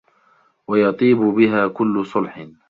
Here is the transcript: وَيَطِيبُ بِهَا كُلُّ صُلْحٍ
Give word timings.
وَيَطِيبُ 0.67 1.17
بِهَا 1.19 1.67
كُلُّ 1.67 2.05
صُلْحٍ 2.05 2.51